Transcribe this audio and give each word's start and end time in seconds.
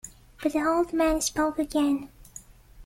But 0.41 0.53
the 0.53 0.65
old 0.67 0.93
man 0.93 1.21
spoke 1.21 1.59
again. 1.59 2.09